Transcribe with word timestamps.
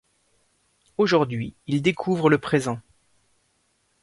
Aujourd’hui 0.97 1.53
il 1.67 1.83
découvre 1.83 2.31
le 2.31 2.39
présent 2.39 2.81